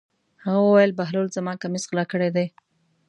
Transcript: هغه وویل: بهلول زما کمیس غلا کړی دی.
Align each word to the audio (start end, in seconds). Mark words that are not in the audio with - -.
هغه 0.43 0.59
وویل: 0.63 0.91
بهلول 0.99 1.27
زما 1.35 1.53
کمیس 1.61 1.83
غلا 1.89 2.03
کړی 2.11 2.29
دی. 2.35 2.45